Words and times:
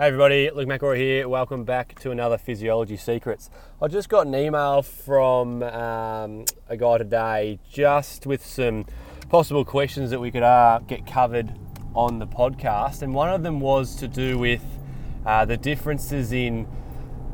Hey 0.00 0.06
everybody, 0.06 0.50
Luke 0.50 0.66
McElroy 0.66 0.96
here. 0.96 1.28
Welcome 1.28 1.64
back 1.64 2.00
to 2.00 2.10
another 2.10 2.38
Physiology 2.38 2.96
Secrets. 2.96 3.50
I 3.82 3.88
just 3.88 4.08
got 4.08 4.26
an 4.26 4.34
email 4.34 4.80
from 4.80 5.62
um, 5.62 6.46
a 6.70 6.76
guy 6.78 6.96
today 6.96 7.58
just 7.70 8.24
with 8.24 8.42
some 8.42 8.86
possible 9.28 9.62
questions 9.62 10.08
that 10.08 10.18
we 10.18 10.30
could 10.30 10.42
uh, 10.42 10.78
get 10.86 11.06
covered 11.06 11.52
on 11.94 12.18
the 12.18 12.26
podcast. 12.26 13.02
And 13.02 13.12
one 13.12 13.28
of 13.28 13.42
them 13.42 13.60
was 13.60 13.94
to 13.96 14.08
do 14.08 14.38
with 14.38 14.64
uh, 15.26 15.44
the 15.44 15.58
differences 15.58 16.32
in 16.32 16.66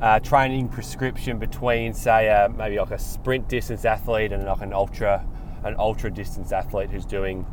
uh, 0.01 0.19
training 0.19 0.69
prescription 0.69 1.39
between, 1.39 1.95
say, 1.95 2.29
uh, 2.31 2.49
maybe 2.49 2.81
like 2.81 2.91
a 2.91 2.99
sprint 2.99 3.49
distance 3.49 3.85
athlete 3.85 4.33
and 4.33 4.45
like 4.45 4.61
an 4.61 4.73
ultra, 4.73 5.25
an 5.63 5.77
ultra 5.79 6.11
distance 6.11 6.51
athlete 6.51 6.91
who's 6.91 7.07
doing 7.07 7.47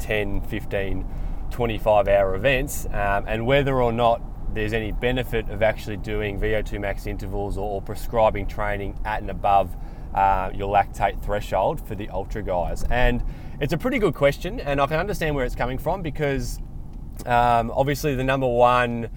10, 0.00 0.40
15, 0.40 1.06
25 1.52 2.08
hour 2.08 2.34
events, 2.34 2.86
um, 2.86 3.24
and 3.28 3.46
whether 3.46 3.80
or 3.80 3.92
not 3.92 4.20
there's 4.54 4.72
any 4.72 4.92
benefit 4.92 5.48
of 5.48 5.62
actually 5.62 5.96
doing 5.96 6.40
VO2 6.40 6.80
max 6.80 7.06
intervals 7.06 7.56
or, 7.56 7.68
or 7.68 7.82
prescribing 7.82 8.46
training 8.46 8.98
at 9.04 9.20
and 9.20 9.30
above 9.30 9.74
uh, 10.14 10.50
your 10.54 10.72
lactate 10.74 11.22
threshold 11.22 11.86
for 11.86 11.94
the 11.94 12.08
ultra 12.10 12.42
guys. 12.42 12.84
And 12.90 13.22
it's 13.60 13.72
a 13.72 13.78
pretty 13.78 13.98
good 13.98 14.14
question, 14.14 14.60
and 14.60 14.80
I 14.80 14.86
can 14.86 14.98
understand 14.98 15.34
where 15.34 15.44
it's 15.44 15.54
coming 15.54 15.78
from 15.78 16.02
because 16.02 16.58
um, 17.26 17.70
obviously 17.70 18.14
the 18.14 18.24
number 18.24 18.48
one 18.48 19.10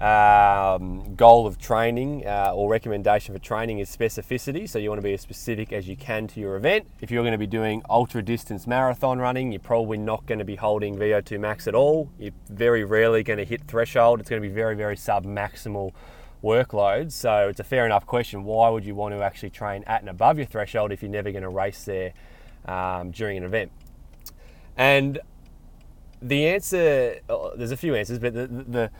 um, 0.00 1.14
goal 1.14 1.46
of 1.46 1.58
training 1.58 2.26
uh, 2.26 2.52
or 2.54 2.68
recommendation 2.68 3.34
for 3.34 3.40
training 3.40 3.78
is 3.78 3.94
specificity. 3.94 4.68
So 4.68 4.78
you 4.78 4.90
want 4.90 4.98
to 4.98 5.04
be 5.04 5.14
as 5.14 5.22
specific 5.22 5.72
as 5.72 5.88
you 5.88 5.96
can 5.96 6.26
to 6.28 6.40
your 6.40 6.56
event. 6.56 6.86
If 7.00 7.10
you're 7.10 7.22
going 7.22 7.32
to 7.32 7.38
be 7.38 7.46
doing 7.46 7.82
ultra 7.88 8.22
distance 8.22 8.66
marathon 8.66 9.18
running, 9.18 9.52
you're 9.52 9.60
probably 9.60 9.96
not 9.96 10.26
going 10.26 10.38
to 10.38 10.44
be 10.44 10.56
holding 10.56 10.96
VO2 10.96 11.40
max 11.40 11.66
at 11.66 11.74
all. 11.74 12.10
You're 12.18 12.32
very 12.50 12.84
rarely 12.84 13.22
going 13.22 13.38
to 13.38 13.44
hit 13.44 13.62
threshold. 13.64 14.20
It's 14.20 14.28
going 14.28 14.42
to 14.42 14.46
be 14.46 14.54
very, 14.54 14.76
very 14.76 14.96
sub 14.96 15.24
maximal 15.24 15.92
workloads. 16.44 17.12
So 17.12 17.48
it's 17.48 17.60
a 17.60 17.64
fair 17.64 17.86
enough 17.86 18.04
question. 18.04 18.44
Why 18.44 18.68
would 18.68 18.84
you 18.84 18.94
want 18.94 19.14
to 19.14 19.22
actually 19.22 19.50
train 19.50 19.82
at 19.86 20.00
and 20.00 20.10
above 20.10 20.36
your 20.36 20.46
threshold 20.46 20.92
if 20.92 21.02
you're 21.02 21.10
never 21.10 21.30
going 21.30 21.42
to 21.42 21.48
race 21.48 21.84
there 21.84 22.12
um, 22.66 23.12
during 23.12 23.38
an 23.38 23.44
event? 23.44 23.72
And 24.76 25.20
the 26.20 26.46
answer, 26.48 27.20
uh, 27.30 27.50
there's 27.56 27.72
a 27.72 27.76
few 27.78 27.94
answers, 27.94 28.18
but 28.18 28.34
the, 28.34 28.46
the 28.46 28.90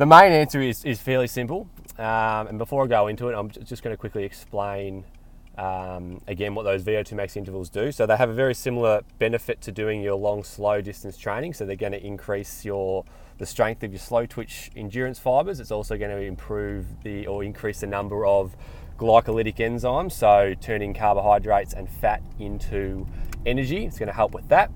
the 0.00 0.06
main 0.06 0.32
answer 0.32 0.62
is, 0.62 0.82
is 0.86 0.98
fairly 0.98 1.26
simple. 1.26 1.68
Um, 1.98 2.46
and 2.46 2.56
before 2.56 2.84
I 2.84 2.86
go 2.86 3.08
into 3.08 3.28
it, 3.28 3.34
I'm 3.34 3.50
just 3.50 3.82
going 3.82 3.92
to 3.92 3.98
quickly 3.98 4.24
explain 4.24 5.04
um, 5.58 6.22
again 6.26 6.54
what 6.54 6.62
those 6.62 6.82
VO2 6.82 7.12
max 7.12 7.36
intervals 7.36 7.68
do. 7.68 7.92
So 7.92 8.06
they 8.06 8.16
have 8.16 8.30
a 8.30 8.32
very 8.32 8.54
similar 8.54 9.02
benefit 9.18 9.60
to 9.60 9.72
doing 9.72 10.00
your 10.00 10.14
long, 10.14 10.42
slow 10.42 10.80
distance 10.80 11.18
training. 11.18 11.52
So 11.52 11.66
they're 11.66 11.76
going 11.76 11.92
to 11.92 12.02
increase 12.02 12.64
your 12.64 13.04
the 13.36 13.44
strength 13.44 13.82
of 13.82 13.92
your 13.92 13.98
slow 13.98 14.24
twitch 14.24 14.70
endurance 14.74 15.18
fibers. 15.18 15.60
It's 15.60 15.70
also 15.70 15.98
going 15.98 16.16
to 16.16 16.22
improve 16.22 16.86
the 17.02 17.26
or 17.26 17.44
increase 17.44 17.80
the 17.80 17.86
number 17.86 18.24
of 18.24 18.56
glycolytic 18.98 19.56
enzymes, 19.56 20.12
so 20.12 20.54
turning 20.62 20.94
carbohydrates 20.94 21.74
and 21.74 21.90
fat 21.90 22.22
into 22.38 23.06
energy. 23.44 23.84
It's 23.84 23.98
going 23.98 24.08
to 24.08 24.14
help 24.14 24.32
with 24.32 24.48
that. 24.48 24.70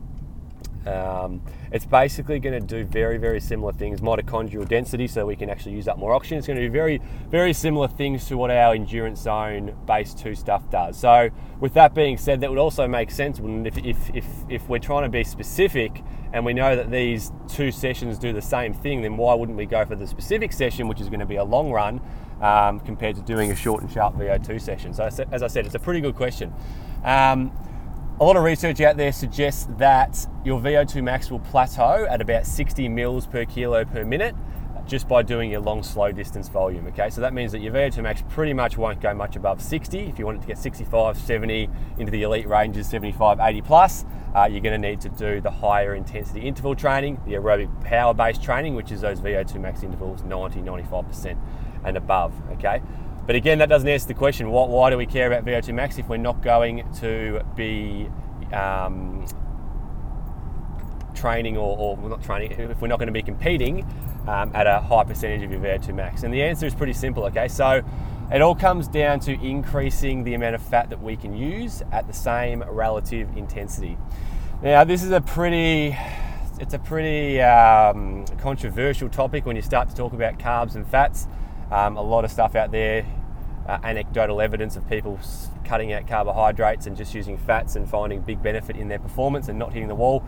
Um, 0.87 1.43
it's 1.73 1.87
basically 1.87 2.39
going 2.39 2.61
to 2.61 2.67
do 2.67 2.85
very, 2.85 3.19
very 3.19 3.41
similar 3.41 3.73
things. 3.73 4.01
Mitochondrial 4.01 4.69
density, 4.69 5.07
so 5.07 5.27
we 5.27 5.37
can 5.37 5.51
actually 5.51 5.73
use 5.73 5.89
up 5.89 5.99
more 5.99 6.13
oxygen. 6.13 6.39
It's 6.39 6.47
going 6.47 6.59
to 6.59 6.67
do 6.67 6.71
very, 6.71 7.01
very 7.31 7.53
similar 7.53 7.89
things 7.89 8.27
to 8.27 8.37
what 8.37 8.51
our 8.51 8.75
endurance 8.75 9.21
zone 9.21 9.75
base 9.87 10.15
two 10.15 10.35
stuff 10.35 10.69
does. 10.71 10.99
So, 10.99 11.31
with 11.61 11.75
that 11.75 11.95
being 11.95 12.17
said, 12.17 12.41
that 12.43 12.51
would 12.51 12.59
also 12.59 12.87
make 12.87 13.11
sense. 13.11 13.41
If, 13.43 13.79
if, 13.79 14.11
if, 14.15 14.27
if 14.49 14.69
we're 14.69 14.79
trying 14.79 15.05
to 15.05 15.09
be 15.09 15.25
specific 15.25 16.03
and 16.33 16.45
we 16.45 16.53
know 16.53 16.77
that 16.77 16.91
these 16.91 17.33
two 17.49 17.71
sessions 17.71 18.19
do 18.19 18.33
the 18.33 18.43
same 18.43 18.75
thing, 18.75 19.03
then 19.03 19.17
why 19.17 19.35
wouldn't 19.35 19.57
we 19.57 19.67
go 19.67 19.85
for 19.85 19.95
the 19.95 20.07
specific 20.07 20.53
session, 20.53 20.89
which 20.89 21.01
is 21.01 21.09
going 21.09 21.21
to 21.21 21.27
be 21.27 21.37
a 21.37 21.45
long 21.45 21.71
run, 21.71 22.01
um, 22.41 22.81
compared 22.81 23.17
to 23.17 23.23
doing 23.23 23.51
a 23.51 23.57
short 23.57 23.83
and 23.83 23.91
sharp 23.91 24.15
VO2 24.17 24.61
session? 24.61 24.93
So, 24.93 25.05
as 25.05 25.43
I 25.43 25.47
said, 25.47 25.65
it's 25.65 25.75
a 25.75 25.81
pretty 25.81 26.01
good 26.01 26.17
question. 26.17 26.53
Um, 27.05 27.53
a 28.21 28.25
lot 28.25 28.37
of 28.37 28.45
research 28.45 28.81
out 28.81 28.97
there 28.97 29.11
suggests 29.11 29.67
that 29.77 30.25
your 30.45 30.61
VO2 30.61 31.03
max 31.03 31.33
will 31.33 31.41
plateau 31.41 32.07
at 32.09 32.21
about 32.21 32.47
60 32.47 32.89
mils 32.89 33.27
per 33.27 33.45
kilo 33.45 33.85
per 33.85 34.05
minute 34.05 34.37
just 34.87 35.09
by 35.09 35.21
doing 35.21 35.51
your 35.51 35.61
long 35.61 35.83
slow 35.83 36.13
distance 36.13 36.49
volume 36.49 36.87
okay? 36.87 37.11
So 37.11 37.21
that 37.23 37.35
means 37.35 37.51
that 37.51 37.61
your 37.61 37.73
VO2 37.73 38.05
max 38.05 38.23
pretty 38.29 38.53
much 38.53 38.79
won't 38.79 39.01
go 39.01 39.13
much 39.15 39.35
above 39.35 39.61
60 39.61 39.99
if 39.99 40.17
you 40.17 40.27
want 40.27 40.39
it 40.39 40.41
to 40.43 40.47
get 40.47 40.59
65 40.59 41.19
70 41.19 41.69
into 41.99 42.13
the 42.13 42.23
elite 42.23 42.47
ranges 42.47 42.87
75 42.89 43.41
80 43.41 43.63
plus 43.63 44.05
uh, 44.37 44.45
you're 44.45 44.61
going 44.61 44.81
to 44.81 44.89
need 44.89 45.01
to 45.01 45.09
do 45.09 45.41
the 45.41 45.51
higher 45.51 45.97
intensity 45.97 46.43
interval 46.43 46.77
training 46.77 47.21
the 47.27 47.33
aerobic 47.33 47.83
power 47.83 48.15
based 48.15 48.45
training 48.45 48.77
which 48.77 48.93
is 48.93 49.01
those 49.01 49.19
VO2 49.21 49.61
max 49.61 49.83
intervals 49.83 50.23
90 50.23 50.61
95% 50.61 51.37
and 51.85 51.97
above 51.97 52.33
okay 52.53 52.81
but 53.27 53.37
again, 53.37 53.59
that 53.59 53.69
doesn't 53.69 53.89
answer 53.89 54.09
the 54.09 54.15
question. 54.15 54.51
Why, 54.51 54.67
why 54.67 54.91
do 54.91 54.99
we 54.99 55.07
care 55.07 55.27
about 55.27 55.45
VO2 55.45 55.75
max 55.75 55.99
if 55.99 56.09
we're 56.09 56.17
not 56.17 56.43
going 56.43 56.91
to 57.01 57.45
be 57.57 58.09
um, 58.53 59.27
training 61.15 61.57
or, 61.57 61.77
or 61.79 62.09
not 62.09 62.23
training, 62.23 62.53
if 62.53 62.81
we're 62.81 62.89
not 62.89 62.99
going 62.99 63.09
to 63.09 63.13
be 63.13 63.23
competing 63.23 63.85
um, 64.27 64.51
at 64.55 64.67
a 64.67 64.81
high 64.81 65.05
percentage 65.05 65.43
of 65.43 65.51
your 65.51 65.61
VO2 65.61 65.95
max? 65.95 66.23
And 66.23 66.33
the 66.33 66.43
answer 66.43 66.67
is 66.67 66.75
pretty 66.75 66.93
simple, 66.93 67.25
okay? 67.25 67.49
So 67.49 67.83
it 68.33 68.43
all 68.43 68.55
comes 68.55 68.89
down 68.89 69.21
to 69.21 69.33
increasing 69.45 70.25
the 70.25 70.35
amount 70.35 70.55
of 70.55 70.63
fat 70.63 70.91
that 70.91 71.03
we 71.03 71.17
can 71.17 71.37
use 71.37 71.83
at 71.93 72.07
the 72.07 72.13
same 72.13 72.63
relative 72.63 73.37
intensity. 73.37 73.99
Now, 74.63 74.85
this 74.85 75.03
is 75.03 75.11
a 75.11 75.21
pretty 75.21 75.97
it's 76.61 76.73
a 76.73 76.79
pretty 76.79 77.41
um, 77.41 78.25
controversial 78.39 79.09
topic 79.09 79.45
when 79.45 79.57
you 79.57 79.63
start 79.63 79.89
to 79.89 79.95
talk 79.95 80.13
about 80.13 80.39
carbs 80.39 80.77
and 80.77 80.87
fats. 80.87 81.27
Um, 81.71 81.97
a 81.97 82.03
lot 82.03 82.25
of 82.25 82.31
stuff 82.31 82.55
out 82.55 82.71
there, 82.71 83.07
uh, 83.67 83.79
anecdotal 83.83 84.41
evidence 84.41 84.77
of 84.77 84.89
people 84.89 85.19
cutting 85.65 85.93
out 85.93 86.07
carbohydrates 86.07 86.87
and 86.87 86.97
just 86.97 87.15
using 87.15 87.39
fats 87.39 87.77
and 87.77 87.89
finding 87.89 88.21
big 88.21 88.43
benefit 88.43 88.77
in 88.77 88.89
their 88.89 88.99
performance 88.99 89.49
and 89.49 89.59
not 89.59 89.73
hitting 89.73 89.89
the 89.89 89.95
wall. 89.95 90.23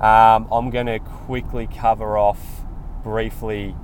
Um, 0.00 0.46
I'm 0.52 0.70
going 0.70 0.86
to 0.86 0.98
quickly 0.98 1.66
cover 1.66 2.16
off 2.16 2.40
briefly 3.02 3.74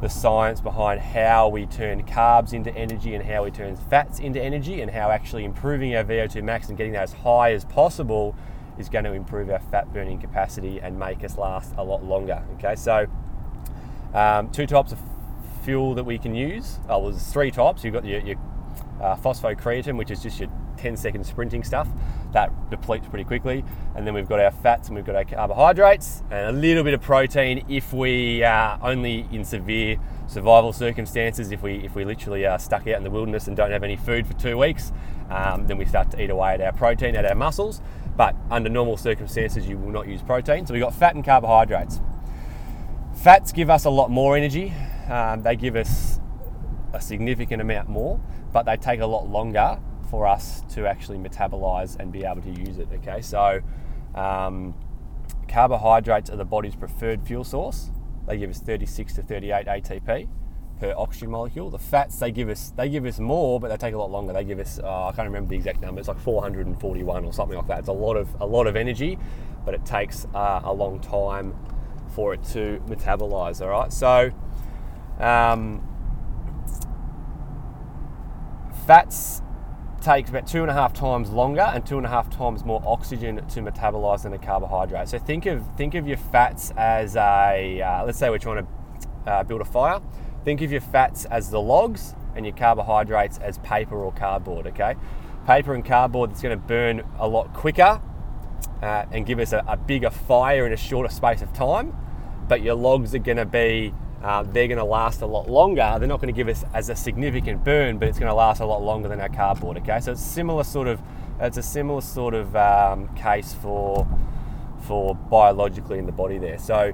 the 0.00 0.08
science 0.08 0.60
behind 0.60 1.00
how 1.00 1.48
we 1.48 1.66
turn 1.66 2.04
carbs 2.04 2.52
into 2.52 2.72
energy 2.76 3.14
and 3.14 3.24
how 3.24 3.44
we 3.44 3.50
turn 3.50 3.76
fats 3.76 4.18
into 4.18 4.40
energy 4.40 4.80
and 4.80 4.90
how 4.90 5.10
actually 5.10 5.44
improving 5.44 5.94
our 5.96 6.04
VO2 6.04 6.42
max 6.42 6.68
and 6.68 6.78
getting 6.78 6.92
that 6.92 7.02
as 7.02 7.12
high 7.12 7.52
as 7.52 7.64
possible 7.64 8.36
is 8.78 8.88
going 8.88 9.04
to 9.04 9.12
improve 9.12 9.50
our 9.50 9.58
fat 9.58 9.92
burning 9.92 10.20
capacity 10.20 10.80
and 10.80 10.98
make 10.98 11.24
us 11.24 11.36
last 11.36 11.74
a 11.76 11.82
lot 11.82 12.04
longer. 12.04 12.44
Okay, 12.54 12.76
so 12.76 13.06
um, 14.14 14.50
two 14.50 14.66
types 14.66 14.92
of 14.92 15.00
fuel 15.68 15.94
that 15.94 16.04
we 16.04 16.16
can 16.16 16.34
use. 16.34 16.78
Oh, 16.88 16.98
well, 16.98 17.10
there's 17.10 17.30
three 17.30 17.50
types. 17.50 17.84
You've 17.84 17.92
got 17.92 18.06
your, 18.06 18.20
your 18.20 18.36
uh, 19.02 19.16
phosphocreatine, 19.16 19.98
which 19.98 20.10
is 20.10 20.22
just 20.22 20.40
your 20.40 20.48
10 20.78 20.96
second 20.96 21.24
sprinting 21.24 21.62
stuff. 21.62 21.86
That 22.32 22.70
depletes 22.70 23.06
pretty 23.06 23.24
quickly. 23.24 23.62
And 23.94 24.06
then 24.06 24.14
we've 24.14 24.26
got 24.26 24.40
our 24.40 24.50
fats 24.50 24.88
and 24.88 24.96
we've 24.96 25.04
got 25.04 25.14
our 25.14 25.26
carbohydrates 25.26 26.22
and 26.30 26.56
a 26.56 26.58
little 26.58 26.84
bit 26.84 26.94
of 26.94 27.02
protein 27.02 27.66
if 27.68 27.92
we 27.92 28.42
are 28.44 28.78
only 28.80 29.28
in 29.30 29.44
severe 29.44 29.98
survival 30.26 30.72
circumstances. 30.72 31.52
If 31.52 31.62
we 31.62 31.84
if 31.84 31.94
we 31.94 32.06
literally 32.06 32.46
are 32.46 32.58
stuck 32.58 32.86
out 32.86 32.96
in 32.96 33.04
the 33.04 33.10
wilderness 33.10 33.46
and 33.46 33.54
don't 33.54 33.70
have 33.70 33.82
any 33.82 33.96
food 33.96 34.26
for 34.26 34.32
two 34.32 34.56
weeks, 34.56 34.90
um, 35.28 35.66
then 35.66 35.76
we 35.76 35.84
start 35.84 36.10
to 36.12 36.22
eat 36.22 36.30
away 36.30 36.54
at 36.54 36.62
our 36.62 36.72
protein, 36.72 37.14
at 37.14 37.26
our 37.26 37.34
muscles. 37.34 37.82
But 38.16 38.34
under 38.50 38.70
normal 38.70 38.96
circumstances, 38.96 39.68
you 39.68 39.76
will 39.76 39.92
not 39.92 40.08
use 40.08 40.22
protein. 40.22 40.64
So 40.64 40.72
we've 40.72 40.82
got 40.82 40.94
fat 40.94 41.14
and 41.14 41.22
carbohydrates. 41.22 42.00
Fats 43.16 43.52
give 43.52 43.68
us 43.68 43.84
a 43.84 43.90
lot 43.90 44.10
more 44.10 44.34
energy. 44.34 44.72
Um, 45.08 45.42
they 45.42 45.56
give 45.56 45.76
us 45.76 46.20
a 46.92 47.00
significant 47.00 47.62
amount 47.62 47.88
more, 47.88 48.20
but 48.52 48.64
they 48.64 48.76
take 48.76 49.00
a 49.00 49.06
lot 49.06 49.28
longer 49.28 49.78
for 50.10 50.26
us 50.26 50.62
to 50.70 50.86
actually 50.86 51.18
metabolize 51.18 51.96
and 51.98 52.12
be 52.12 52.24
able 52.24 52.42
to 52.42 52.50
use 52.50 52.78
it. 52.78 52.88
Okay, 52.92 53.20
so 53.20 53.60
um, 54.14 54.74
carbohydrates 55.48 56.30
are 56.30 56.36
the 56.36 56.44
body's 56.44 56.76
preferred 56.76 57.22
fuel 57.22 57.44
source. 57.44 57.90
They 58.26 58.38
give 58.38 58.50
us 58.50 58.60
36 58.60 59.14
to 59.14 59.22
38 59.22 59.66
ATP 59.66 60.28
per 60.80 60.94
oxygen 60.96 61.30
molecule. 61.30 61.70
The 61.70 61.78
fats 61.78 62.18
they 62.18 62.30
give 62.30 62.48
us 62.48 62.72
they 62.76 62.88
give 62.88 63.04
us 63.04 63.18
more, 63.18 63.58
but 63.58 63.68
they 63.68 63.76
take 63.76 63.94
a 63.94 63.98
lot 63.98 64.10
longer. 64.10 64.32
They 64.32 64.44
give 64.44 64.58
us 64.58 64.78
uh, 64.78 65.06
I 65.06 65.12
can't 65.12 65.26
remember 65.26 65.50
the 65.50 65.56
exact 65.56 65.80
number. 65.80 65.98
It's 65.98 66.08
like 66.08 66.20
441 66.20 67.24
or 67.24 67.32
something 67.32 67.56
like 67.56 67.66
that. 67.68 67.80
It's 67.80 67.88
a 67.88 67.92
lot 67.92 68.16
of 68.16 68.28
a 68.40 68.46
lot 68.46 68.66
of 68.66 68.76
energy, 68.76 69.18
but 69.64 69.74
it 69.74 69.84
takes 69.84 70.26
uh, 70.34 70.60
a 70.64 70.72
long 70.72 71.00
time 71.00 71.54
for 72.14 72.34
it 72.34 72.42
to 72.52 72.80
metabolize. 72.86 73.60
All 73.60 73.68
right, 73.68 73.92
so 73.92 74.30
um, 75.18 75.82
fats 78.86 79.42
takes 80.00 80.30
about 80.30 80.46
two 80.46 80.62
and 80.62 80.70
a 80.70 80.74
half 80.74 80.92
times 80.92 81.30
longer 81.30 81.60
and 81.60 81.84
two 81.84 81.96
and 81.96 82.06
a 82.06 82.08
half 82.08 82.30
times 82.30 82.64
more 82.64 82.82
oxygen 82.86 83.36
to 83.48 83.60
metabolize 83.60 84.22
than 84.22 84.32
a 84.32 84.38
carbohydrate. 84.38 85.08
So 85.08 85.18
think 85.18 85.46
of 85.46 85.62
think 85.76 85.94
of 85.94 86.06
your 86.06 86.16
fats 86.16 86.72
as 86.76 87.16
a 87.16 87.82
uh, 87.82 88.04
let's 88.04 88.18
say 88.18 88.30
we're 88.30 88.38
trying 88.38 88.64
to 88.64 89.30
uh, 89.30 89.44
build 89.44 89.60
a 89.60 89.64
fire. 89.64 90.00
Think 90.44 90.62
of 90.62 90.70
your 90.70 90.80
fats 90.80 91.24
as 91.26 91.50
the 91.50 91.60
logs 91.60 92.14
and 92.34 92.46
your 92.46 92.54
carbohydrates 92.54 93.38
as 93.38 93.58
paper 93.58 93.96
or 93.96 94.12
cardboard. 94.12 94.66
Okay, 94.68 94.94
paper 95.46 95.74
and 95.74 95.84
cardboard 95.84 96.30
that's 96.30 96.42
going 96.42 96.58
to 96.58 96.64
burn 96.64 97.02
a 97.18 97.28
lot 97.28 97.52
quicker 97.52 98.00
uh, 98.82 99.04
and 99.10 99.26
give 99.26 99.38
us 99.40 99.52
a, 99.52 99.64
a 99.66 99.76
bigger 99.76 100.10
fire 100.10 100.66
in 100.66 100.72
a 100.72 100.76
shorter 100.76 101.12
space 101.12 101.42
of 101.42 101.52
time. 101.52 101.94
But 102.48 102.62
your 102.62 102.76
logs 102.76 103.14
are 103.14 103.18
going 103.18 103.36
to 103.36 103.44
be 103.44 103.92
uh, 104.22 104.42
they're 104.42 104.66
going 104.66 104.78
to 104.78 104.84
last 104.84 105.22
a 105.22 105.26
lot 105.26 105.48
longer. 105.48 105.96
They're 105.98 106.08
not 106.08 106.20
going 106.20 106.32
to 106.32 106.36
give 106.36 106.48
us 106.48 106.64
as 106.74 106.88
a 106.88 106.96
significant 106.96 107.64
burn, 107.64 107.98
but 107.98 108.08
it's 108.08 108.18
going 108.18 108.30
to 108.30 108.34
last 108.34 108.60
a 108.60 108.66
lot 108.66 108.82
longer 108.82 109.08
than 109.08 109.20
our 109.20 109.28
cardboard. 109.28 109.76
Okay, 109.78 110.00
so 110.00 110.12
it's 110.12 110.22
similar 110.22 110.64
sort 110.64 110.88
of 110.88 111.00
it's 111.40 111.56
a 111.56 111.62
similar 111.62 112.00
sort 112.00 112.34
of 112.34 112.56
um, 112.56 113.08
case 113.14 113.54
for 113.54 114.08
for 114.86 115.14
biologically 115.14 115.98
in 115.98 116.06
the 116.06 116.12
body 116.12 116.38
there. 116.38 116.58
So 116.58 116.92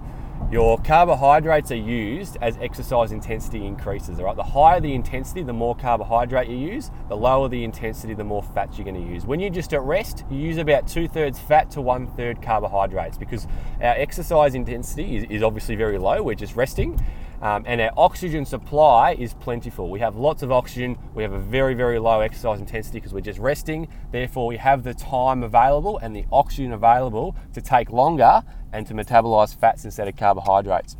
your 0.50 0.78
carbohydrates 0.78 1.70
are 1.72 1.76
used 1.76 2.36
as 2.40 2.56
exercise 2.58 3.12
intensity 3.12 3.66
increases. 3.66 4.18
All 4.18 4.26
right, 4.26 4.36
the 4.36 4.42
higher 4.42 4.80
the 4.80 4.94
intensity, 4.94 5.42
the 5.42 5.52
more 5.52 5.74
carbohydrate 5.74 6.48
you 6.48 6.56
use. 6.56 6.90
The 7.08 7.16
lower 7.16 7.48
the 7.48 7.64
intensity, 7.64 8.14
the 8.14 8.24
more 8.24 8.42
fat 8.42 8.76
you're 8.76 8.84
going 8.84 9.02
to 9.02 9.12
use. 9.12 9.26
When 9.26 9.40
you're 9.40 9.50
just 9.50 9.72
at 9.74 9.82
rest, 9.82 10.24
you 10.30 10.38
use 10.38 10.58
about 10.58 10.86
two 10.86 11.08
thirds 11.08 11.38
fat 11.38 11.70
to 11.72 11.80
one 11.80 12.06
third 12.06 12.40
carbohydrates 12.40 13.18
because 13.18 13.46
our 13.80 13.94
exercise 13.94 14.54
intensity 14.54 15.16
is, 15.16 15.24
is 15.24 15.42
obviously 15.42 15.76
very 15.76 15.98
low. 15.98 16.22
We're 16.22 16.34
just 16.34 16.56
resting. 16.56 17.00
Um, 17.42 17.64
and 17.66 17.80
our 17.80 17.90
oxygen 17.96 18.46
supply 18.46 19.12
is 19.12 19.34
plentiful. 19.34 19.90
We 19.90 20.00
have 20.00 20.16
lots 20.16 20.42
of 20.42 20.50
oxygen. 20.50 20.96
We 21.14 21.22
have 21.22 21.32
a 21.32 21.38
very, 21.38 21.74
very 21.74 21.98
low 21.98 22.20
exercise 22.20 22.60
intensity 22.60 22.98
because 22.98 23.12
we're 23.12 23.20
just 23.20 23.38
resting. 23.38 23.88
Therefore, 24.12 24.46
we 24.46 24.56
have 24.56 24.82
the 24.82 24.94
time 24.94 25.42
available 25.42 25.98
and 25.98 26.14
the 26.14 26.24
oxygen 26.32 26.72
available 26.72 27.36
to 27.52 27.60
take 27.60 27.90
longer 27.90 28.42
and 28.72 28.86
to 28.86 28.94
metabolize 28.94 29.54
fats 29.54 29.84
instead 29.84 30.08
of 30.08 30.16
carbohydrates. 30.16 30.96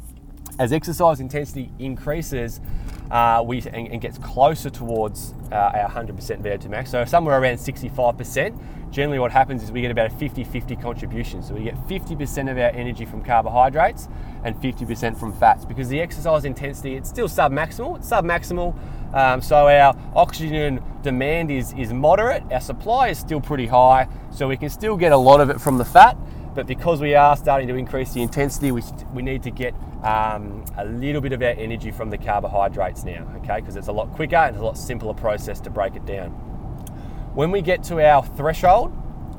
As 0.59 0.73
exercise 0.73 1.19
intensity 1.19 1.73
increases, 1.79 2.61
uh, 3.14 3.40
we 3.46 3.58
and, 3.72 3.87
and, 3.87 4.00
gets 4.00 4.19
closer 4.19 4.69
towards 4.69 5.34
uh, 5.52 5.55
our 5.55 5.88
100% 5.88 6.16
VO2 6.43 6.69
max, 6.69 6.90
so 6.90 7.05
somewhere 7.05 7.40
around 7.40 7.58
65%. 7.58 8.58
Generally, 8.90 9.20
what 9.20 9.31
happens 9.31 9.62
is 9.62 9.70
we 9.70 9.81
get 9.81 9.93
about 9.93 10.11
a 10.11 10.14
50-50 10.14 10.81
contribution. 10.81 11.43
So 11.43 11.55
we 11.55 11.62
get 11.62 11.76
50% 11.88 12.50
of 12.50 12.56
our 12.56 12.70
energy 12.70 13.05
from 13.05 13.22
carbohydrates 13.22 14.08
and 14.44 14.56
50% 14.56 15.19
from 15.19 15.32
fats 15.32 15.64
because 15.64 15.88
the 15.88 16.00
exercise 16.00 16.44
intensity 16.44 16.94
it's 16.94 17.08
still 17.08 17.28
sub-maximal. 17.28 17.99
It's 17.99 18.08
sub-maximal, 18.08 18.76
um, 19.14 19.40
so 19.40 19.69
our 19.69 19.96
oxygen 20.16 20.82
demand 21.02 21.52
is 21.52 21.72
is 21.75 21.93
moderate. 21.93 22.43
Our 22.50 22.61
supply 22.61 23.11
is 23.11 23.19
still 23.19 23.40
pretty 23.40 23.66
high, 23.66 24.08
so 24.32 24.49
we 24.49 24.56
can 24.56 24.70
still 24.70 24.96
get 24.96 25.12
a 25.12 25.16
lot 25.16 25.40
of 25.40 25.50
it 25.50 25.61
from 25.61 25.78
the 25.78 25.84
fat. 25.84 26.16
But 26.55 26.69
because 26.69 27.01
we 27.01 27.17
are 27.17 27.37
starting 27.37 27.67
to 27.69 27.75
increase 27.75 28.12
the 28.12 28.23
intensity, 28.23 28.71
we, 28.71 28.83
we 29.12 29.23
need 29.23 29.43
to 29.43 29.51
get 29.51 29.75
um, 30.05 30.65
a 30.77 30.85
little 30.85 31.21
bit 31.21 31.33
of 31.33 31.43
our 31.43 31.49
energy 31.49 31.91
from 31.91 32.11
the 32.11 32.19
carbohydrates 32.19 33.03
now, 33.03 33.29
okay? 33.39 33.56
Because 33.56 33.75
it's 33.75 33.89
a 33.89 33.93
lot 33.93 34.12
quicker 34.12 34.37
and 34.37 34.55
it's 34.55 34.62
a 34.62 34.65
lot 34.65 34.79
simpler 34.79 35.15
process 35.15 35.59
to 35.61 35.71
break 35.71 35.97
it 35.97 36.06
down. 36.06 36.31
When 37.35 37.51
we 37.51 37.61
get 37.61 37.83
to 37.85 38.01
our 38.01 38.25
threshold 38.25 38.93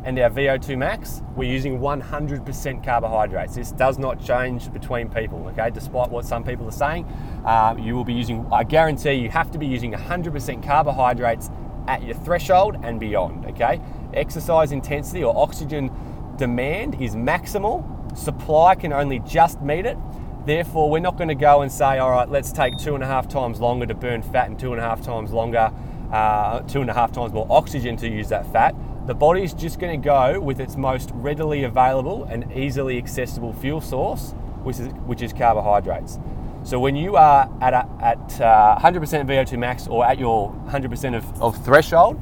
and 0.04 0.20
our 0.20 0.30
VO2 0.30 0.78
max, 0.78 1.22
we're 1.38 1.50
using 1.50 1.80
100% 1.80 2.84
carbohydrates. 2.84 3.56
This 3.56 3.72
does 3.72 3.98
not 3.98 4.22
change 4.22 4.72
between 4.74 5.08
people, 5.08 5.48
okay? 5.48 5.70
Despite 5.70 6.10
what 6.10 6.26
some 6.26 6.44
people 6.44 6.68
are 6.68 6.72
saying, 6.72 7.06
uh, 7.46 7.76
you 7.80 7.96
will 7.96 8.04
be 8.04 8.14
using, 8.14 8.46
I 8.52 8.66
guarantee 8.66 9.14
you 9.14 9.30
have 9.30 9.52
to 9.52 9.58
be 9.58 9.68
using 9.68 9.94
100% 9.94 10.66
carbohydrates 10.66 11.50
at 11.88 12.04
your 12.04 12.16
threshold 12.16 12.76
and 12.84 13.00
beyond, 13.00 13.46
okay? 13.46 13.80
Exercise 14.14 14.74
intensity 14.74 15.24
or 15.24 15.36
oxygen 15.38 15.90
demand 16.38 17.02
is 17.02 17.16
maximal, 17.16 17.84
supply 18.18 18.76
can 18.76 18.94
only 18.94 19.20
just 19.20 19.62
meet 19.62 19.86
it. 19.86 19.98
Therefore, 20.46 20.92
we're 20.92 21.00
not 21.00 21.18
going 21.18 21.30
to 21.30 21.36
go 21.36 21.62
and 21.62 21.72
say, 21.72 21.98
all 21.98 22.12
right, 22.12 22.30
let's 22.30 22.52
take 22.52 22.78
two 22.78 22.94
and 22.94 23.04
a 23.04 23.08
half 23.08 23.28
times 23.28 23.60
longer 23.60 23.86
to 23.88 23.96
burn 23.96 24.22
fat 24.22 24.48
and 24.48 24.60
two 24.60 24.72
and 24.74 24.80
a 24.80 24.84
half 24.84 25.02
times 25.02 25.32
longer, 25.32 25.72
uh, 26.12 26.60
two 26.62 26.82
and 26.82 26.90
a 26.90 26.94
half 26.94 27.12
times 27.12 27.34
more 27.34 27.48
oxygen 27.50 27.98
to 27.98 28.08
use 28.08 28.30
that 28.30 28.52
fat. 28.54 28.76
The 29.08 29.16
body's 29.16 29.54
just 29.54 29.80
going 29.80 30.00
to 30.00 30.04
go 30.04 30.40
with 30.40 30.60
its 30.60 30.76
most 30.76 31.12
readily 31.14 31.64
available 31.64 32.26
and 32.26 32.52
easily 32.52 32.98
accessible 32.98 33.54
fuel 33.54 33.82
source, 33.82 34.32
which 34.64 34.80
is, 34.80 34.88
which 35.06 35.22
is 35.22 35.34
carbohydrates. 35.34 36.20
So 36.64 36.80
when 36.80 36.96
you 36.96 37.16
are 37.16 37.50
at, 37.62 37.74
a, 37.74 37.88
at 38.02 38.42
uh, 38.42 38.80
100% 38.82 39.28
VO2 39.28 39.58
max 39.60 39.88
or 39.88 40.04
at 40.06 40.18
your 40.18 40.52
100% 40.68 41.16
of, 41.16 41.42
of 41.42 41.64
threshold, 41.64 42.20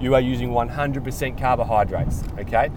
you 0.00 0.14
are 0.14 0.20
using 0.20 0.50
100% 0.50 1.38
carbohydrates. 1.38 2.22
Okay, 2.38 2.70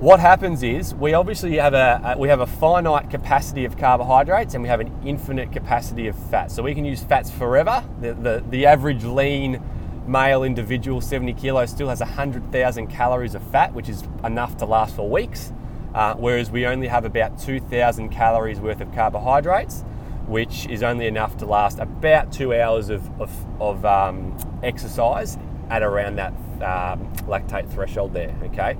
what 0.00 0.18
happens 0.18 0.62
is 0.62 0.94
we 0.94 1.14
obviously 1.14 1.56
have 1.56 1.72
a, 1.72 2.16
we 2.18 2.28
have 2.28 2.40
a 2.40 2.46
finite 2.46 3.10
capacity 3.10 3.64
of 3.64 3.78
carbohydrates 3.78 4.54
and 4.54 4.62
we 4.62 4.68
have 4.68 4.80
an 4.80 4.92
infinite 5.04 5.52
capacity 5.52 6.08
of 6.08 6.16
fat. 6.30 6.50
So 6.50 6.62
we 6.62 6.74
can 6.74 6.84
use 6.84 7.02
fats 7.02 7.30
forever. 7.30 7.84
The, 8.00 8.14
the, 8.14 8.44
the 8.50 8.66
average 8.66 9.04
lean 9.04 9.62
male 10.06 10.42
individual, 10.42 11.00
70 11.00 11.34
kilos, 11.34 11.70
still 11.70 11.88
has 11.88 12.00
100,000 12.00 12.88
calories 12.88 13.34
of 13.34 13.42
fat, 13.50 13.72
which 13.72 13.88
is 13.88 14.02
enough 14.24 14.56
to 14.58 14.66
last 14.66 14.96
for 14.96 15.08
weeks. 15.08 15.52
Uh, 15.94 16.14
whereas 16.16 16.50
we 16.50 16.66
only 16.66 16.88
have 16.88 17.04
about 17.04 17.38
2,000 17.38 18.08
calories 18.08 18.58
worth 18.58 18.80
of 18.80 18.92
carbohydrates, 18.92 19.82
which 20.26 20.66
is 20.66 20.82
only 20.82 21.06
enough 21.06 21.36
to 21.36 21.46
last 21.46 21.78
about 21.78 22.32
two 22.32 22.52
hours 22.52 22.88
of, 22.88 23.08
of, 23.20 23.30
of 23.62 23.84
um, 23.84 24.36
exercise 24.64 25.38
at 25.70 25.84
around 25.84 26.16
that 26.16 26.32
um, 26.56 27.12
lactate 27.28 27.70
threshold 27.72 28.12
there. 28.12 28.34
Okay, 28.42 28.76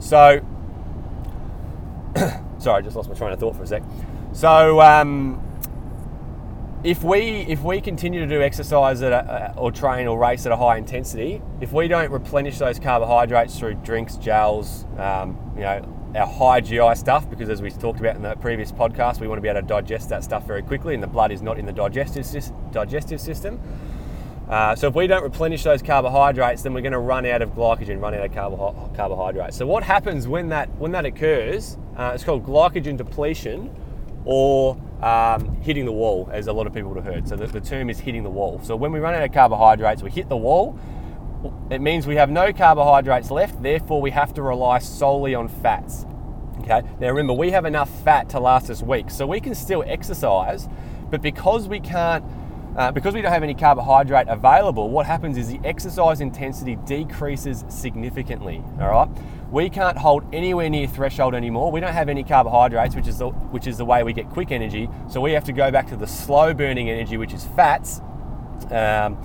so 0.00 0.44
sorry, 2.58 2.78
I 2.78 2.80
just 2.82 2.96
lost 2.96 3.08
my 3.08 3.14
train 3.14 3.32
of 3.32 3.40
thought 3.40 3.56
for 3.56 3.62
a 3.62 3.66
sec. 3.66 3.82
So, 4.32 4.80
um, 4.80 5.42
if 6.84 7.02
we 7.02 7.40
if 7.48 7.62
we 7.62 7.80
continue 7.80 8.20
to 8.20 8.26
do 8.26 8.42
exercise 8.42 9.02
a, 9.02 9.54
or 9.56 9.72
train 9.72 10.06
or 10.06 10.18
race 10.18 10.46
at 10.46 10.52
a 10.52 10.56
high 10.56 10.76
intensity, 10.76 11.42
if 11.60 11.72
we 11.72 11.88
don't 11.88 12.10
replenish 12.10 12.58
those 12.58 12.78
carbohydrates 12.78 13.58
through 13.58 13.74
drinks, 13.76 14.16
gels, 14.16 14.84
um, 14.98 15.36
you 15.56 15.62
know, 15.62 16.12
our 16.14 16.26
high 16.26 16.60
GI 16.60 16.94
stuff, 16.94 17.28
because 17.28 17.48
as 17.48 17.60
we 17.60 17.70
talked 17.70 17.98
about 17.98 18.16
in 18.16 18.22
the 18.22 18.36
previous 18.36 18.70
podcast, 18.72 19.20
we 19.20 19.26
want 19.26 19.38
to 19.38 19.42
be 19.42 19.48
able 19.48 19.60
to 19.62 19.66
digest 19.66 20.08
that 20.10 20.22
stuff 20.22 20.46
very 20.46 20.62
quickly, 20.62 20.94
and 20.94 21.02
the 21.02 21.08
blood 21.08 21.32
is 21.32 21.42
not 21.42 21.58
in 21.58 21.66
the 21.66 21.72
digestive 21.72 22.26
digestive 22.72 23.20
system. 23.20 23.60
Uh, 24.48 24.76
so 24.76 24.86
if 24.86 24.94
we 24.94 25.08
don't 25.08 25.24
replenish 25.24 25.64
those 25.64 25.82
carbohydrates, 25.82 26.62
then 26.62 26.72
we're 26.72 26.80
going 26.80 26.92
to 26.92 27.00
run 27.00 27.26
out 27.26 27.42
of 27.42 27.50
glycogen, 27.50 28.00
run 28.00 28.14
out 28.14 28.24
of 28.24 28.32
carbo- 28.32 28.92
carbohydrates. 28.94 29.56
So 29.56 29.66
what 29.66 29.82
happens 29.82 30.28
when 30.28 30.50
that 30.50 30.68
when 30.78 30.92
that 30.92 31.04
occurs? 31.04 31.76
Uh, 31.96 32.12
it's 32.14 32.24
called 32.24 32.44
glycogen 32.44 32.96
depletion, 32.96 33.74
or 34.24 34.76
um, 35.02 35.56
hitting 35.62 35.84
the 35.84 35.92
wall, 35.92 36.28
as 36.32 36.46
a 36.46 36.52
lot 36.52 36.66
of 36.66 36.74
people 36.74 36.90
would 36.90 37.02
have 37.02 37.14
heard. 37.14 37.28
So 37.28 37.36
the, 37.36 37.46
the 37.46 37.60
term 37.60 37.88
is 37.90 38.00
hitting 38.00 38.22
the 38.22 38.30
wall. 38.30 38.60
So 38.62 38.76
when 38.76 38.92
we 38.92 38.98
run 38.98 39.14
out 39.14 39.22
of 39.22 39.32
carbohydrates, 39.32 40.02
we 40.02 40.10
hit 40.10 40.28
the 40.28 40.36
wall. 40.36 40.78
It 41.70 41.80
means 41.80 42.06
we 42.06 42.16
have 42.16 42.30
no 42.30 42.52
carbohydrates 42.52 43.30
left. 43.30 43.62
Therefore, 43.62 44.00
we 44.02 44.10
have 44.10 44.34
to 44.34 44.42
rely 44.42 44.78
solely 44.78 45.34
on 45.34 45.48
fats. 45.48 46.06
Okay. 46.60 46.82
Now 46.98 47.08
remember, 47.08 47.34
we 47.34 47.50
have 47.52 47.64
enough 47.64 47.90
fat 48.02 48.28
to 48.30 48.40
last 48.40 48.70
us 48.70 48.82
weeks, 48.82 49.14
so 49.14 49.26
we 49.26 49.40
can 49.40 49.54
still 49.54 49.84
exercise, 49.86 50.68
but 51.10 51.22
because 51.22 51.68
we 51.68 51.78
can't 51.80 52.24
uh, 52.76 52.92
because 52.92 53.14
we 53.14 53.22
don't 53.22 53.32
have 53.32 53.42
any 53.42 53.54
carbohydrate 53.54 54.28
available, 54.28 54.90
what 54.90 55.06
happens 55.06 55.38
is 55.38 55.48
the 55.48 55.60
exercise 55.64 56.20
intensity 56.20 56.76
decreases 56.84 57.64
significantly. 57.68 58.62
All 58.80 58.88
right, 58.88 59.08
we 59.50 59.70
can't 59.70 59.96
hold 59.98 60.24
anywhere 60.34 60.68
near 60.68 60.86
threshold 60.86 61.34
anymore. 61.34 61.70
We 61.70 61.80
don't 61.80 61.92
have 61.92 62.08
any 62.08 62.24
carbohydrates, 62.24 62.96
which 62.96 63.06
is 63.06 63.18
the, 63.18 63.28
which 63.28 63.66
is 63.66 63.78
the 63.78 63.84
way 63.84 64.02
we 64.02 64.12
get 64.12 64.28
quick 64.28 64.50
energy. 64.50 64.88
So 65.08 65.20
we 65.20 65.32
have 65.32 65.44
to 65.44 65.52
go 65.52 65.70
back 65.70 65.86
to 65.88 65.96
the 65.96 66.06
slow 66.06 66.52
burning 66.52 66.90
energy, 66.90 67.16
which 67.16 67.32
is 67.32 67.44
fats. 67.44 68.00
Um, 68.70 69.16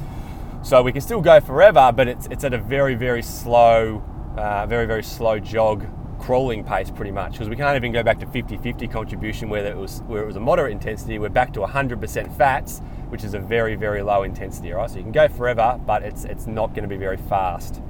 so 0.63 0.83
we 0.83 0.91
can 0.91 1.01
still 1.01 1.21
go 1.21 1.39
forever, 1.39 1.91
but 1.95 2.07
it's 2.07 2.27
it's 2.27 2.43
at 2.43 2.53
a 2.53 2.57
very 2.59 2.93
very 2.93 3.23
slow, 3.23 4.03
uh, 4.37 4.67
very 4.67 4.85
very 4.85 5.03
slow 5.03 5.39
jog 5.39 5.87
crawling 6.19 6.63
pace 6.63 6.91
pretty 6.91 7.09
much 7.09 7.31
because 7.31 7.49
we 7.49 7.55
can't 7.55 7.75
even 7.75 7.91
go 7.91 8.03
back 8.03 8.19
to 8.19 8.27
50-50 8.27 8.91
contribution 8.91 9.49
where 9.49 9.65
it 9.65 9.75
was 9.75 10.03
where 10.03 10.21
it 10.21 10.27
was 10.27 10.35
a 10.35 10.39
moderate 10.39 10.71
intensity. 10.71 11.17
We're 11.17 11.29
back 11.29 11.51
to 11.53 11.61
100% 11.61 12.37
fats, 12.37 12.79
which 13.09 13.23
is 13.23 13.33
a 13.33 13.39
very 13.39 13.75
very 13.75 14.03
low 14.03 14.21
intensity. 14.21 14.71
Right, 14.71 14.87
so 14.87 14.97
you 14.97 15.03
can 15.03 15.11
go 15.11 15.27
forever, 15.27 15.79
but 15.83 16.03
it's 16.03 16.25
it's 16.25 16.45
not 16.45 16.75
going 16.75 16.83
to 16.83 16.89
be 16.89 16.97
very 16.97 17.17
fast. 17.17 17.81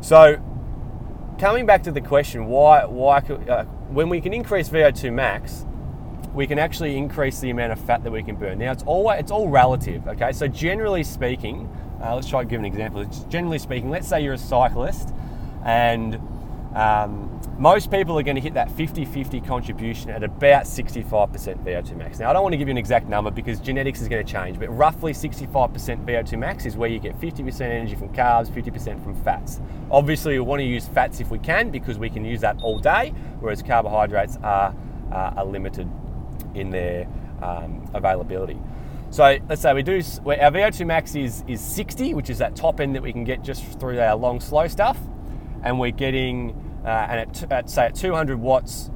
So 0.00 0.40
coming 1.38 1.66
back 1.66 1.82
to 1.84 1.92
the 1.92 2.00
question, 2.00 2.46
why 2.46 2.84
why 2.84 3.18
uh, 3.18 3.64
when 3.88 4.08
we 4.08 4.20
can 4.20 4.32
increase 4.32 4.68
VO2 4.68 5.12
max, 5.12 5.64
we 6.34 6.46
can 6.46 6.58
actually 6.58 6.96
increase 6.96 7.40
the 7.40 7.50
amount 7.50 7.72
of 7.72 7.80
fat 7.80 8.04
that 8.04 8.10
we 8.10 8.22
can 8.22 8.36
burn. 8.36 8.58
Now 8.58 8.72
it's 8.72 8.82
all 8.84 9.10
it's 9.10 9.30
all 9.30 9.48
relative. 9.48 10.06
Okay, 10.08 10.32
so 10.32 10.48
generally 10.48 11.04
speaking, 11.04 11.68
uh, 12.02 12.14
let's 12.14 12.28
try 12.28 12.42
to 12.42 12.48
give 12.48 12.60
an 12.60 12.66
example. 12.66 13.04
Generally 13.28 13.58
speaking, 13.58 13.90
let's 13.90 14.08
say 14.08 14.22
you're 14.22 14.34
a 14.34 14.38
cyclist 14.38 15.10
and 15.64 16.20
um, 16.76 17.40
most 17.58 17.90
people 17.90 18.18
are 18.18 18.22
going 18.22 18.34
to 18.34 18.40
hit 18.40 18.52
that 18.52 18.68
50-50 18.68 19.46
contribution 19.46 20.10
at 20.10 20.22
about 20.22 20.64
65% 20.64 21.10
VO2 21.64 21.96
max. 21.96 22.18
Now, 22.18 22.28
I 22.28 22.34
don't 22.34 22.42
want 22.42 22.52
to 22.52 22.58
give 22.58 22.68
you 22.68 22.72
an 22.72 22.76
exact 22.76 23.08
number 23.08 23.30
because 23.30 23.60
genetics 23.60 24.02
is 24.02 24.08
going 24.08 24.24
to 24.24 24.30
change, 24.30 24.58
but 24.58 24.68
roughly 24.68 25.14
65% 25.14 26.04
VO2 26.04 26.38
max 26.38 26.66
is 26.66 26.76
where 26.76 26.90
you 26.90 26.98
get 26.98 27.18
50% 27.18 27.62
energy 27.62 27.94
from 27.94 28.10
carbs, 28.10 28.50
50% 28.50 29.02
from 29.02 29.14
fats. 29.22 29.58
Obviously, 29.90 30.34
we 30.34 30.40
want 30.40 30.60
to 30.60 30.66
use 30.66 30.86
fats 30.86 31.18
if 31.18 31.30
we 31.30 31.38
can 31.38 31.70
because 31.70 31.98
we 31.98 32.10
can 32.10 32.26
use 32.26 32.42
that 32.42 32.60
all 32.62 32.78
day, 32.78 33.14
whereas 33.40 33.62
carbohydrates 33.62 34.36
are, 34.42 34.74
uh, 35.10 35.32
are 35.34 35.46
limited 35.46 35.90
in 36.54 36.68
their 36.68 37.08
um, 37.40 37.90
availability. 37.94 38.58
So 39.08 39.38
let's 39.48 39.62
say 39.62 39.72
we 39.72 39.82
do, 39.82 39.94
our 39.94 40.50
VO2 40.50 40.86
max 40.86 41.14
is, 41.14 41.42
is 41.48 41.62
60, 41.62 42.12
which 42.12 42.28
is 42.28 42.36
that 42.36 42.54
top 42.54 42.80
end 42.80 42.94
that 42.96 43.02
we 43.02 43.12
can 43.12 43.24
get 43.24 43.42
just 43.42 43.64
through 43.80 43.98
our 43.98 44.14
long, 44.14 44.40
slow 44.40 44.68
stuff. 44.68 44.98
And 45.62 45.80
we're 45.80 45.90
getting 45.90 46.65
uh, 46.86 47.06
and 47.10 47.20
at, 47.20 47.52
at, 47.52 47.68
say 47.68 47.86
at 47.86 47.94
200 47.94 48.38
watts 48.38 48.90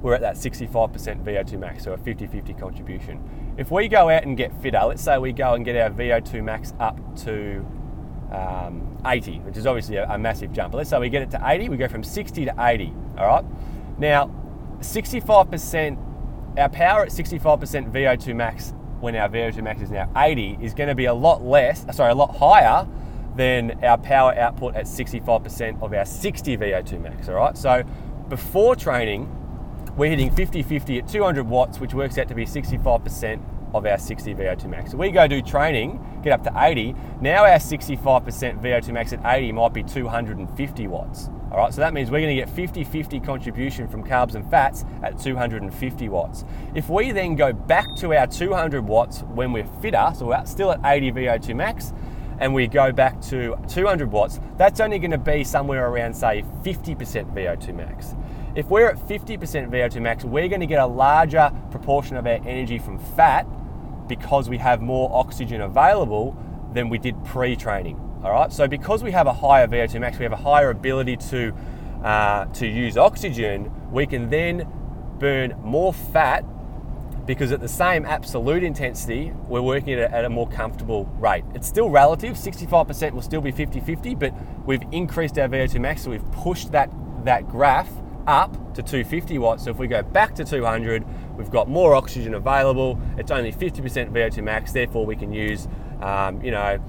we're 0.00 0.14
at 0.14 0.20
that 0.22 0.34
65% 0.34 1.22
VO2 1.24 1.58
max, 1.58 1.84
so 1.84 1.92
a 1.92 1.96
50 1.96 2.26
50 2.26 2.54
contribution. 2.54 3.54
If 3.56 3.70
we 3.70 3.86
go 3.86 4.08
out 4.08 4.24
and 4.24 4.36
get 4.36 4.52
fitter, 4.60 4.80
let's 4.84 5.02
say 5.02 5.16
we 5.18 5.32
go 5.32 5.54
and 5.54 5.64
get 5.64 5.76
our 5.76 5.90
VO2 5.90 6.42
max 6.42 6.74
up 6.80 6.98
to 7.18 7.64
um, 8.32 8.98
80, 9.06 9.38
which 9.40 9.56
is 9.56 9.66
obviously 9.66 9.96
a, 9.96 10.08
a 10.08 10.18
massive 10.18 10.52
jump. 10.52 10.74
Let's 10.74 10.90
say 10.90 10.98
we 10.98 11.08
get 11.08 11.22
it 11.22 11.30
to 11.32 11.40
80, 11.44 11.68
we 11.68 11.76
go 11.76 11.86
from 11.86 12.02
60 12.02 12.46
to 12.46 12.54
80, 12.58 12.92
all 13.16 13.26
right? 13.26 13.44
Now, 13.98 14.34
65%, 14.80 16.58
our 16.58 16.68
power 16.68 17.02
at 17.02 17.10
65% 17.10 17.92
VO2 17.92 18.34
max 18.34 18.74
when 19.00 19.14
our 19.14 19.28
VO2 19.28 19.62
max 19.62 19.82
is 19.82 19.90
now 19.90 20.10
80 20.16 20.58
is 20.60 20.74
going 20.74 20.88
to 20.88 20.94
be 20.94 21.04
a 21.04 21.14
lot 21.14 21.42
less, 21.44 21.84
sorry, 21.94 22.10
a 22.10 22.14
lot 22.14 22.36
higher 22.36 22.88
than 23.36 23.82
our 23.84 23.98
power 23.98 24.34
output 24.38 24.74
at 24.76 24.84
65% 24.84 25.82
of 25.82 25.92
our 25.92 26.04
60 26.04 26.56
VO2 26.56 27.00
max, 27.00 27.28
all 27.28 27.36
right? 27.36 27.56
So 27.56 27.82
before 28.28 28.76
training, 28.76 29.30
we're 29.96 30.10
hitting 30.10 30.30
50-50 30.30 31.02
at 31.02 31.08
200 31.08 31.46
watts, 31.46 31.80
which 31.80 31.94
works 31.94 32.18
out 32.18 32.28
to 32.28 32.34
be 32.34 32.44
65% 32.44 33.42
of 33.74 33.86
our 33.86 33.98
60 33.98 34.34
VO2 34.34 34.66
max. 34.66 34.90
So 34.90 34.96
we 34.96 35.10
go 35.10 35.26
do 35.26 35.40
training, 35.40 36.20
get 36.22 36.32
up 36.32 36.42
to 36.44 36.52
80. 36.54 36.94
Now 37.20 37.44
our 37.44 37.58
65% 37.58 38.60
VO2 38.62 38.92
max 38.92 39.12
at 39.12 39.20
80 39.24 39.52
might 39.52 39.72
be 39.72 39.82
250 39.82 40.86
watts. 40.88 41.28
All 41.50 41.58
right, 41.58 41.72
so 41.72 41.82
that 41.82 41.92
means 41.92 42.10
we're 42.10 42.20
going 42.20 42.34
to 42.34 42.46
get 42.46 42.48
50-50 42.48 43.22
contribution 43.24 43.86
from 43.86 44.02
carbs 44.02 44.34
and 44.34 44.50
fats 44.50 44.86
at 45.02 45.18
250 45.18 46.08
watts. 46.08 46.44
If 46.74 46.88
we 46.88 47.12
then 47.12 47.36
go 47.36 47.52
back 47.52 47.94
to 47.96 48.14
our 48.14 48.26
200 48.26 48.86
watts 48.86 49.20
when 49.34 49.52
we're 49.52 49.66
fitter, 49.82 50.12
so 50.16 50.26
we're 50.26 50.44
still 50.46 50.72
at 50.72 50.80
80 50.82 51.12
VO2 51.12 51.54
max, 51.54 51.92
and 52.38 52.52
we 52.52 52.66
go 52.66 52.92
back 52.92 53.20
to 53.22 53.56
200 53.68 54.10
watts, 54.10 54.40
that's 54.56 54.80
only 54.80 54.98
going 54.98 55.10
to 55.10 55.18
be 55.18 55.44
somewhere 55.44 55.88
around, 55.88 56.14
say, 56.14 56.44
50% 56.62 57.34
VO2 57.34 57.74
max. 57.74 58.14
If 58.54 58.66
we're 58.66 58.88
at 58.88 58.96
50% 58.96 59.38
VO2 59.70 60.02
max, 60.02 60.24
we're 60.24 60.48
going 60.48 60.60
to 60.60 60.66
get 60.66 60.80
a 60.80 60.86
larger 60.86 61.50
proportion 61.70 62.16
of 62.16 62.26
our 62.26 62.40
energy 62.46 62.78
from 62.78 62.98
fat 62.98 63.46
because 64.08 64.48
we 64.48 64.58
have 64.58 64.82
more 64.82 65.10
oxygen 65.12 65.62
available 65.62 66.36
than 66.74 66.88
we 66.88 66.98
did 66.98 67.22
pre-training. 67.24 67.98
All 68.22 68.30
right. 68.30 68.52
So 68.52 68.68
because 68.68 69.02
we 69.02 69.10
have 69.12 69.26
a 69.26 69.32
higher 69.32 69.66
VO2 69.66 70.00
max, 70.00 70.18
we 70.18 70.24
have 70.24 70.32
a 70.32 70.36
higher 70.36 70.70
ability 70.70 71.16
to 71.16 71.54
uh, 72.04 72.46
to 72.46 72.66
use 72.66 72.96
oxygen. 72.96 73.70
We 73.90 74.06
can 74.06 74.28
then 74.28 74.68
burn 75.18 75.54
more 75.62 75.92
fat 75.92 76.44
because 77.26 77.52
at 77.52 77.60
the 77.60 77.68
same 77.68 78.04
absolute 78.04 78.64
intensity, 78.64 79.32
we're 79.46 79.62
working 79.62 79.94
at 79.94 80.10
a, 80.10 80.14
at 80.14 80.24
a 80.24 80.28
more 80.28 80.48
comfortable 80.48 81.04
rate. 81.18 81.44
It's 81.54 81.68
still 81.68 81.88
relative. 81.88 82.34
65% 82.34 83.12
will 83.12 83.22
still 83.22 83.40
be 83.40 83.52
50-50, 83.52 84.18
but 84.18 84.34
we've 84.66 84.82
increased 84.90 85.38
our 85.38 85.48
VO2 85.48 85.80
max, 85.80 86.02
so 86.02 86.10
we've 86.10 86.32
pushed 86.32 86.72
that 86.72 86.90
that 87.24 87.48
graph 87.48 87.88
up 88.26 88.52
to 88.74 88.82
250 88.82 89.38
watts. 89.38 89.64
So 89.64 89.70
if 89.70 89.78
we 89.78 89.86
go 89.86 90.02
back 90.02 90.34
to 90.36 90.44
200, 90.44 91.04
we've 91.36 91.50
got 91.50 91.68
more 91.68 91.94
oxygen 91.94 92.34
available. 92.34 93.00
It's 93.16 93.30
only 93.30 93.52
50% 93.52 94.10
VO2 94.10 94.42
max, 94.42 94.72
therefore 94.72 95.06
we 95.06 95.16
can 95.16 95.32
use, 95.32 95.68
um, 96.00 96.42
you 96.42 96.50
know, 96.50 96.82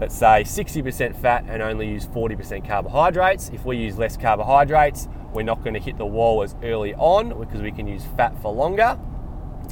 let's 0.00 0.14
say 0.14 0.44
60% 0.44 1.16
fat 1.16 1.44
and 1.48 1.62
only 1.62 1.88
use 1.88 2.06
40% 2.06 2.66
carbohydrates. 2.66 3.50
If 3.52 3.64
we 3.64 3.76
use 3.76 3.98
less 3.98 4.16
carbohydrates, 4.16 5.08
we're 5.32 5.42
not 5.42 5.62
going 5.62 5.74
to 5.74 5.80
hit 5.80 5.98
the 5.98 6.06
wall 6.06 6.42
as 6.42 6.54
early 6.62 6.94
on 6.94 7.38
because 7.40 7.60
we 7.60 7.72
can 7.72 7.86
use 7.86 8.04
fat 8.16 8.40
for 8.40 8.52
longer. 8.52 8.98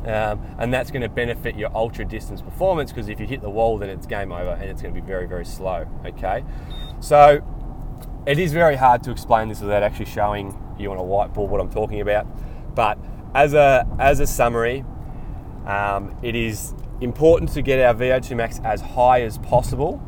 Um, 0.06 0.40
and 0.58 0.74
that's 0.74 0.90
going 0.90 1.02
to 1.02 1.08
benefit 1.08 1.56
your 1.56 1.74
ultra 1.76 2.04
distance 2.04 2.42
performance 2.42 2.90
because 2.90 3.08
if 3.08 3.20
you 3.20 3.26
hit 3.26 3.40
the 3.40 3.50
wall, 3.50 3.78
then 3.78 3.88
it's 3.88 4.06
game 4.06 4.32
over 4.32 4.50
and 4.50 4.64
it's 4.64 4.82
going 4.82 4.94
to 4.94 5.00
be 5.00 5.06
very, 5.06 5.26
very 5.26 5.44
slow. 5.44 5.86
Okay, 6.04 6.44
so 7.00 7.40
it 8.26 8.38
is 8.38 8.52
very 8.52 8.76
hard 8.76 9.02
to 9.04 9.10
explain 9.10 9.48
this 9.48 9.60
without 9.60 9.82
actually 9.82 10.06
showing 10.06 10.58
you 10.78 10.90
on 10.90 10.98
a 10.98 11.02
whiteboard 11.02 11.48
what 11.48 11.60
I'm 11.60 11.70
talking 11.70 12.00
about. 12.00 12.26
But 12.74 12.98
as 13.34 13.54
a 13.54 13.86
as 13.98 14.18
a 14.20 14.26
summary, 14.26 14.84
um, 15.66 16.16
it 16.22 16.34
is 16.34 16.74
important 17.00 17.52
to 17.52 17.62
get 17.62 17.78
our 17.80 17.94
VO2 17.94 18.36
max 18.36 18.60
as 18.64 18.80
high 18.80 19.22
as 19.22 19.38
possible 19.38 20.00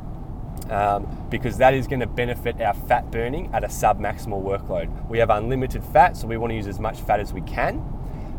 um, 0.71 1.27
because 1.31 1.59
that 1.59 1.75
is 1.75 1.87
going 1.87 2.01
to 2.01 2.07
benefit 2.07 2.61
our 2.61 2.75
fat 2.75 3.11
burning 3.11 3.51
at 3.53 3.65
a 3.65 3.69
sub-maximal 3.69 4.43
workload. 4.43 5.09
We 5.09 5.19
have 5.19 5.31
unlimited 5.31 5.85
fat, 5.85 6.17
so 6.17 6.27
we 6.27 6.37
want 6.37 6.53
to 6.53 6.55
use 6.55 6.67
as 6.67 6.79
much 6.79 7.01
fat 7.01 7.21
as 7.21 7.33
we 7.33 7.41
can. 7.43 7.83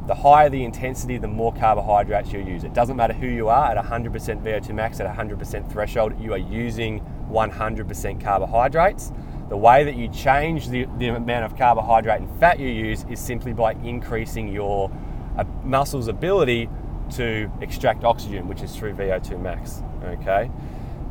The 0.07 0.15
higher 0.15 0.49
the 0.49 0.63
intensity, 0.63 1.17
the 1.17 1.27
more 1.27 1.51
carbohydrates 1.53 2.31
you 2.31 2.39
use. 2.39 2.63
It 2.63 2.73
doesn't 2.73 2.95
matter 2.95 3.13
who 3.13 3.27
you 3.27 3.49
are, 3.49 3.71
at 3.71 3.83
100% 3.83 4.11
VO2 4.11 4.69
max, 4.73 4.99
at 4.99 5.15
100% 5.15 5.71
threshold, 5.71 6.19
you 6.19 6.33
are 6.33 6.37
using 6.37 7.01
100% 7.31 8.21
carbohydrates. 8.21 9.11
The 9.49 9.57
way 9.57 9.83
that 9.83 9.95
you 9.95 10.07
change 10.09 10.69
the, 10.69 10.87
the 10.97 11.07
amount 11.07 11.45
of 11.45 11.57
carbohydrate 11.57 12.21
and 12.21 12.39
fat 12.39 12.59
you 12.59 12.69
use 12.69 13.05
is 13.09 13.19
simply 13.19 13.53
by 13.53 13.73
increasing 13.73 14.47
your 14.47 14.91
uh, 15.37 15.43
muscle's 15.63 16.07
ability 16.07 16.69
to 17.11 17.51
extract 17.61 18.03
oxygen, 18.03 18.47
which 18.47 18.61
is 18.61 18.75
through 18.75 18.93
VO2 18.93 19.39
max. 19.41 19.83
Okay. 20.03 20.51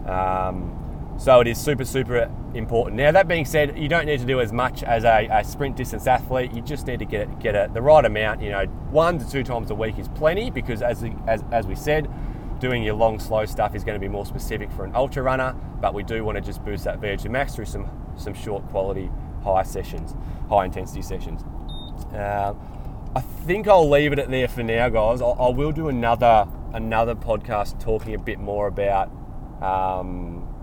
Um, 0.07 1.15
so 1.19 1.41
it 1.41 1.47
is 1.47 1.59
super, 1.59 1.85
super 1.85 2.31
important. 2.54 2.96
Now, 2.96 3.12
that 3.12 3.28
being 3.28 3.44
said, 3.44 3.78
you 3.78 3.88
don't 3.88 4.06
need 4.06 4.20
to 4.20 4.26
do 4.26 4.40
as 4.40 4.52
much 4.52 4.82
as 4.82 5.04
a, 5.04 5.28
a 5.30 5.44
sprint 5.44 5.76
distance 5.76 6.06
athlete. 6.06 6.52
You 6.52 6.62
just 6.62 6.87
need 6.87 6.99
to 7.00 7.04
get 7.04 7.40
get 7.40 7.54
a, 7.54 7.70
the 7.73 7.82
right 7.82 8.04
amount. 8.04 8.42
You 8.42 8.50
know, 8.50 8.64
one 8.90 9.18
to 9.18 9.28
two 9.28 9.42
times 9.42 9.70
a 9.70 9.75
week 9.75 9.99
is 9.99 10.08
plenty 10.08 10.50
because, 10.50 10.82
as 10.82 11.04
as, 11.26 11.42
as 11.52 11.66
we 11.66 11.75
said, 11.75 12.08
doing 12.61 12.82
your 12.82 12.94
long, 12.94 13.18
slow 13.18 13.44
stuff 13.44 13.75
is 13.75 13.84
going 13.84 13.94
to 13.94 14.00
be 14.00 14.08
more 14.08 14.26
specific 14.26 14.70
for 14.73 14.84
an 14.84 14.94
ultra 14.94 15.23
runner. 15.23 15.54
But 15.80 15.94
we 15.94 16.02
do 16.02 16.25
want 16.25 16.37
to 16.37 16.42
just 16.42 16.64
boost 16.64 16.84
that 16.84 17.00
VO2 17.00 17.30
max 17.30 17.54
through 17.54 17.66
some 17.66 17.88
some 18.16 18.34
short 18.34 18.66
quality, 18.68 19.11
high 19.42 19.62
sessions, 19.62 20.14
high 20.49 20.64
intensity 20.64 21.02
sessions. 21.02 21.42
Uh, 22.12 22.54
I 23.16 23.20
think 23.20 23.68
I'll 23.68 23.88
leave 23.88 24.12
it 24.12 24.18
at 24.18 24.30
there 24.30 24.49
for 24.49 24.62
now, 24.62 24.88
guys. 24.88 25.20
I'll, 25.20 25.37
I 25.38 25.49
will 25.49 25.73
do 25.73 25.88
another 25.88 26.46
another 26.73 27.14
podcast 27.14 27.80
talking 27.80 28.14
a 28.14 28.18
bit 28.18 28.38
more 28.38 28.66
about. 28.66 29.11
Um, 29.62 30.53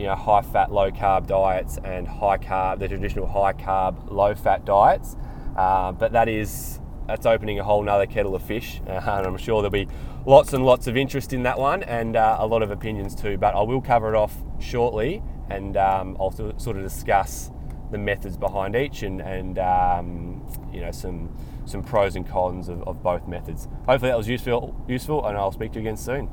you 0.00 0.06
know, 0.06 0.16
high 0.16 0.40
fat, 0.40 0.72
low 0.72 0.90
carb 0.90 1.26
diets 1.26 1.78
and 1.84 2.08
high 2.08 2.38
carb, 2.38 2.78
the 2.78 2.88
traditional 2.88 3.26
high 3.26 3.52
carb, 3.52 4.10
low 4.10 4.34
fat 4.34 4.64
diets. 4.64 5.14
Uh, 5.54 5.92
but 5.92 6.12
that 6.12 6.26
is, 6.26 6.80
that's 7.06 7.26
opening 7.26 7.58
a 7.58 7.64
whole 7.64 7.82
nother 7.82 8.06
kettle 8.06 8.34
of 8.34 8.42
fish. 8.42 8.80
Uh, 8.90 8.94
and 9.18 9.26
I'm 9.26 9.36
sure 9.36 9.60
there'll 9.60 9.70
be 9.70 9.88
lots 10.24 10.54
and 10.54 10.64
lots 10.64 10.86
of 10.86 10.96
interest 10.96 11.34
in 11.34 11.42
that 11.42 11.58
one 11.58 11.82
and 11.82 12.16
uh, 12.16 12.38
a 12.40 12.46
lot 12.46 12.62
of 12.62 12.70
opinions 12.70 13.14
too. 13.14 13.36
But 13.36 13.54
I 13.54 13.60
will 13.60 13.82
cover 13.82 14.14
it 14.14 14.16
off 14.16 14.34
shortly 14.58 15.22
and 15.50 15.76
um, 15.76 16.16
I'll 16.18 16.32
sort 16.32 16.76
of 16.78 16.82
discuss 16.82 17.50
the 17.90 17.98
methods 17.98 18.38
behind 18.38 18.74
each 18.74 19.02
and, 19.02 19.20
and 19.20 19.58
um, 19.58 20.46
you 20.72 20.80
know, 20.80 20.92
some, 20.92 21.36
some 21.66 21.82
pros 21.82 22.16
and 22.16 22.26
cons 22.26 22.70
of, 22.70 22.82
of 22.84 23.02
both 23.02 23.28
methods. 23.28 23.68
Hopefully 23.86 24.10
that 24.10 24.18
was 24.18 24.28
useful, 24.28 24.82
useful 24.88 25.26
and 25.26 25.36
I'll 25.36 25.52
speak 25.52 25.72
to 25.72 25.78
you 25.78 25.86
again 25.86 25.98
soon. 25.98 26.30